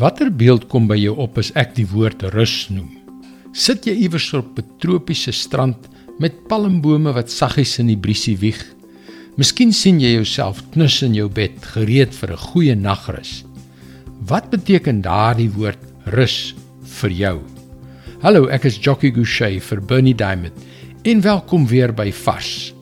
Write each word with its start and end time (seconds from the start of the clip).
Watter 0.00 0.30
beeld 0.32 0.70
kom 0.72 0.86
by 0.88 0.96
jou 0.96 1.12
op 1.20 1.36
as 1.40 1.50
ek 1.58 1.74
die 1.76 1.84
woord 1.90 2.22
rus 2.32 2.70
noem? 2.72 2.88
Sit 3.52 3.84
jy 3.84 3.92
iewers 4.06 4.30
op 4.32 4.56
'n 4.58 4.64
tropiese 4.80 5.32
strand 5.32 5.76
met 6.18 6.48
palmbome 6.48 7.12
wat 7.12 7.30
saggies 7.30 7.78
in 7.78 7.88
die 7.88 7.96
briesie 7.96 8.38
wieg? 8.38 8.62
Miskien 9.36 9.72
sien 9.72 10.00
jy 10.00 10.14
jouself 10.14 10.62
knus 10.72 11.02
in 11.02 11.14
jou 11.14 11.28
bed, 11.28 11.60
gereed 11.60 12.14
vir 12.14 12.32
'n 12.32 12.36
goeie 12.36 12.74
nagrus. 12.74 13.44
Wat 14.26 14.50
beteken 14.50 15.02
daardie 15.02 15.50
woord 15.50 15.78
rus 16.06 16.54
vir 17.00 17.10
jou? 17.10 17.40
Hallo, 18.22 18.46
ek 18.46 18.64
is 18.64 18.78
Jockey 18.78 19.10
Gouchee 19.10 19.60
vir 19.60 19.80
Bernie 19.80 20.14
Diamond. 20.14 20.54
En 21.04 21.20
welkom 21.20 21.66
weer 21.66 21.92
by 21.92 22.12
Vars. 22.12 22.72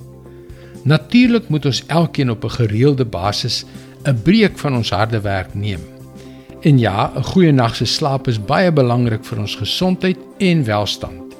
Natuurlik 0.84 1.48
moet 1.48 1.66
ons 1.66 1.82
elkeen 1.88 2.30
op 2.30 2.44
'n 2.44 2.50
gereelde 2.50 3.04
basis 3.04 3.64
'n 4.06 4.22
breek 4.22 4.58
van 4.58 4.76
ons 4.76 4.90
harde 4.90 5.20
werk 5.20 5.54
neem. 5.54 5.99
En 6.60 6.78
ja, 6.78 7.12
'n 7.16 7.24
goeie 7.24 7.52
nag 7.52 7.76
se 7.76 7.84
slaap 7.84 8.28
is 8.28 8.44
baie 8.44 8.72
belangrik 8.72 9.24
vir 9.24 9.38
ons 9.38 9.56
gesondheid 9.56 10.18
en 10.38 10.64
welstand. 10.64 11.34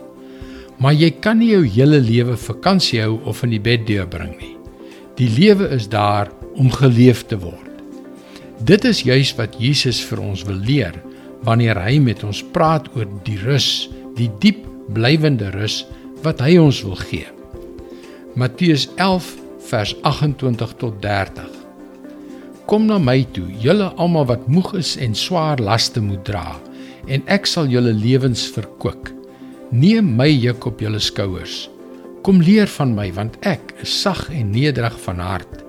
Maar 0.77 0.93
jy 0.93 1.10
kan 1.10 1.38
nie 1.38 1.51
jou 1.51 1.66
hele 1.66 2.01
lewe 2.01 2.37
vakansie 2.37 3.01
hou 3.01 3.20
of 3.24 3.43
in 3.43 3.51
die 3.51 3.60
bed 3.60 3.87
deurbring 3.87 4.38
nie. 4.41 4.56
Die 5.15 5.29
lewe 5.29 5.69
is 5.69 5.88
daar 5.88 6.30
om 6.55 6.73
geleef 6.73 7.27
te 7.27 7.38
word. 7.38 7.69
Dit 8.65 8.84
is 8.84 9.02
juis 9.02 9.34
wat 9.37 9.56
Jesus 9.59 10.01
vir 10.01 10.20
ons 10.20 10.43
wil 10.43 10.56
leer 10.56 10.95
wanneer 11.43 11.82
hy 11.82 11.98
met 11.98 12.24
ons 12.24 12.45
praat 12.52 12.88
oor 12.96 13.07
die 13.24 13.38
rus, 13.38 13.91
die 14.16 14.30
diep 14.38 14.66
blywende 14.88 15.51
rus 15.51 15.87
wat 16.23 16.41
hy 16.41 16.57
ons 16.59 16.82
wil 16.82 16.96
gee. 16.96 17.27
Matteus 18.34 18.88
11 18.96 19.37
vers 19.68 19.96
28 20.02 20.77
tot 20.77 21.02
30 21.02 21.59
Kom 22.70 22.84
na 22.87 23.01
my 23.02 23.24
toe, 23.34 23.48
julle 23.59 23.88
almal 23.98 24.29
wat 24.29 24.45
moeg 24.47 24.77
is 24.79 24.92
en 25.02 25.16
swaar 25.19 25.59
laste 25.59 25.98
moet 25.98 26.20
dra, 26.23 26.52
en 27.10 27.24
ek 27.27 27.48
sal 27.51 27.66
julle 27.66 27.90
lewens 27.90 28.45
verkwik. 28.54 29.09
Neem 29.74 30.13
my 30.15 30.29
juk 30.30 30.68
op 30.71 30.85
julle 30.85 31.01
skouers. 31.02 31.65
Kom 32.23 32.38
leer 32.38 32.71
van 32.71 32.93
my, 32.95 33.09
want 33.16 33.41
ek 33.43 33.73
is 33.82 33.91
sag 34.04 34.21
en 34.30 34.52
nederig 34.54 34.95
van 35.02 35.18
hart, 35.18 35.65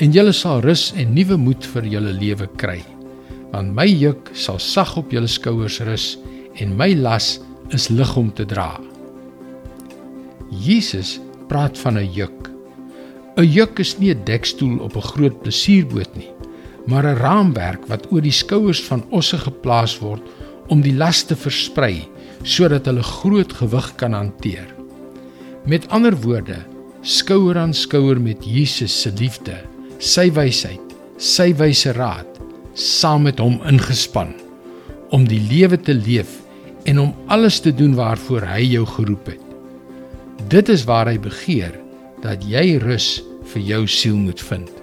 en 0.00 0.16
julle 0.16 0.32
sal 0.32 0.62
rus 0.64 0.86
en 0.96 1.12
nuwe 1.12 1.36
moed 1.36 1.68
vir 1.74 1.90
julle 1.92 2.14
lewe 2.16 2.48
kry. 2.56 2.78
Want 3.52 3.76
my 3.76 3.84
juk 3.90 4.32
sal 4.32 4.56
sag 4.56 4.94
op 4.96 5.12
julle 5.12 5.28
skouers 5.28 5.82
rus 5.84 6.14
en 6.64 6.72
my 6.80 6.94
las 6.96 7.34
is 7.76 7.90
lig 7.92 8.16
om 8.16 8.32
te 8.32 8.48
dra. 8.48 8.70
Jesus 10.64 11.18
praat 11.52 11.76
van 11.84 11.98
'n 11.98 12.08
juk. 12.08 12.48
'n 13.36 13.44
Juk 13.44 13.84
is 13.84 13.98
nie 14.00 14.14
'n 14.14 14.24
dekstoel 14.24 14.80
op 14.80 14.96
'n 14.96 15.08
groot 15.12 15.42
plesierboot 15.44 16.16
nie 16.16 16.37
maar 16.88 17.04
'n 17.04 17.20
raamwerk 17.20 17.86
wat 17.86 18.06
oor 18.12 18.22
die 18.24 18.32
skouers 18.32 18.80
van 18.84 19.04
osse 19.10 19.38
geplaas 19.38 19.98
word 20.00 20.22
om 20.68 20.80
die 20.80 20.94
las 20.96 21.22
te 21.22 21.36
versprei 21.36 22.08
sodat 22.42 22.86
hulle 22.86 23.02
groot 23.02 23.52
gewig 23.52 23.94
kan 23.94 24.12
hanteer. 24.12 24.66
Met 25.64 25.88
ander 25.88 26.16
woorde, 26.16 26.56
skouer 27.02 27.58
aan 27.58 27.74
skouer 27.74 28.20
met 28.20 28.44
Jesus 28.44 29.00
se 29.00 29.12
liefde, 29.18 29.56
sy 29.98 30.30
wysheid, 30.32 30.94
sy 31.16 31.52
wyse 31.54 31.92
raad, 31.92 32.40
saam 32.72 33.22
met 33.22 33.38
hom 33.38 33.60
ingespan 33.66 34.32
om 35.10 35.26
die 35.28 35.40
lewe 35.40 35.80
te 35.80 35.94
leef 35.94 36.38
en 36.84 36.98
om 36.98 37.14
alles 37.26 37.60
te 37.60 37.74
doen 37.74 37.94
waarvoor 37.94 38.46
hy 38.46 38.62
jou 38.62 38.86
geroep 38.86 39.26
het. 39.26 39.44
Dit 40.48 40.68
is 40.68 40.84
waar 40.84 41.08
hy 41.10 41.18
begeer 41.18 41.74
dat 42.22 42.44
jy 42.44 42.78
rus 42.78 43.22
vir 43.52 43.62
jou 43.62 43.86
siel 43.86 44.16
moet 44.16 44.40
vind. 44.40 44.77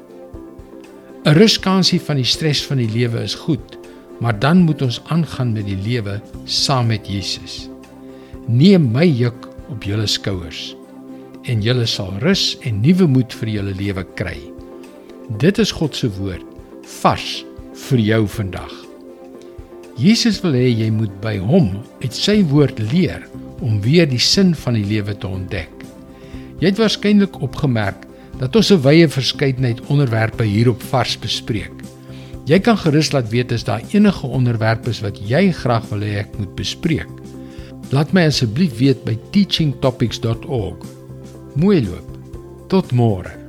'n 1.25 1.33
Ruskansie 1.33 1.97
van 2.05 2.19
die 2.21 2.27
stres 2.29 2.59
van 2.69 2.77
die 2.77 2.91
lewe 2.93 3.23
is 3.25 3.33
goed, 3.33 3.79
maar 4.21 4.35
dan 4.39 4.59
moet 4.61 4.81
ons 4.85 4.99
aangaan 5.09 5.55
met 5.55 5.65
die 5.65 5.79
lewe 5.81 6.19
saam 6.45 6.91
met 6.93 7.07
Jesus. 7.09 7.65
Neem 8.45 8.91
my 8.93 9.07
juk 9.09 9.47
op 9.73 9.87
julle 9.89 10.05
skouers 10.05 10.75
en 11.49 11.65
julle 11.65 11.87
sal 11.89 12.13
rus 12.21 12.59
en 12.61 12.77
nuwe 12.81 13.09
moed 13.09 13.33
vir 13.41 13.55
julle 13.55 13.73
lewe 13.73 14.05
kry. 14.21 14.37
Dit 15.41 15.57
is 15.57 15.73
God 15.73 15.97
se 15.97 16.11
woord 16.13 16.45
vars 17.01 17.41
vir 17.89 18.05
jou 18.05 18.21
vandag. 18.37 18.73
Jesus 19.97 20.43
wil 20.45 20.53
hê 20.53 20.69
jy 20.69 20.91
moet 20.93 21.21
by 21.25 21.39
hom 21.41 21.71
uit 22.05 22.13
sy 22.13 22.43
woord 22.53 22.77
leer 22.93 23.25
om 23.65 23.81
weer 23.81 24.05
die 24.05 24.21
sin 24.21 24.53
van 24.53 24.77
die 24.77 24.85
lewe 24.85 25.17
te 25.17 25.25
ontdek. 25.25 25.73
Jy 26.61 26.69
het 26.69 26.77
waarskynlik 26.77 27.41
opgemerk 27.41 28.04
dat 28.39 28.55
ons 28.55 28.71
'n 28.71 28.81
wye 28.81 29.07
verskeidenheid 29.07 29.81
onderwerpe 29.87 30.43
hierop 30.43 30.81
vars 30.81 31.19
bespreek. 31.19 31.71
Jy 32.45 32.59
kan 32.59 32.77
gerus 32.77 33.11
laat 33.11 33.29
weet 33.29 33.51
as 33.51 33.63
daar 33.63 33.81
enige 33.91 34.27
onderwerpe 34.27 34.89
is 34.89 35.01
wat 35.01 35.17
jy 35.29 35.51
graag 35.51 35.89
wil 35.89 35.99
hê 35.99 36.17
ek 36.19 36.37
moet 36.37 36.55
bespreek. 36.55 37.09
Laat 37.91 38.13
my 38.13 38.25
asseblief 38.25 38.77
weet 38.77 39.03
by 39.03 39.17
teachingtopics.org. 39.31 40.85
Mooi 41.55 41.81
loop. 41.85 42.09
Tot 42.67 42.91
môre. 42.91 43.44